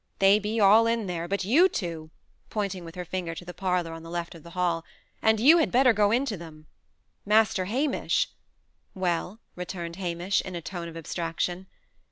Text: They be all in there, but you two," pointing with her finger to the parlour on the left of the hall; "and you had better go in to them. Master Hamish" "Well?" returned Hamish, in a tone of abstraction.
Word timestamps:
They 0.17 0.39
be 0.39 0.59
all 0.59 0.87
in 0.87 1.05
there, 1.05 1.27
but 1.27 1.45
you 1.45 1.69
two," 1.69 2.09
pointing 2.49 2.83
with 2.83 2.95
her 2.95 3.05
finger 3.05 3.35
to 3.35 3.45
the 3.45 3.53
parlour 3.53 3.93
on 3.93 4.01
the 4.01 4.09
left 4.09 4.33
of 4.33 4.41
the 4.41 4.49
hall; 4.57 4.83
"and 5.21 5.39
you 5.39 5.59
had 5.59 5.71
better 5.71 5.93
go 5.93 6.09
in 6.09 6.25
to 6.25 6.37
them. 6.37 6.65
Master 7.23 7.65
Hamish" 7.65 8.29
"Well?" 8.95 9.41
returned 9.55 9.97
Hamish, 9.97 10.41
in 10.41 10.55
a 10.55 10.59
tone 10.61 10.87
of 10.87 10.97
abstraction. 10.97 11.67